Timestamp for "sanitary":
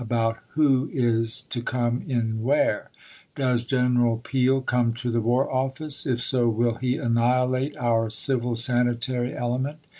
8.55-9.31